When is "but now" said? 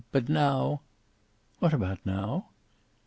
0.11-0.81